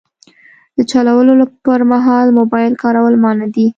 [0.75, 3.67] د چلولو پر مهال موبایل کارول منع دي.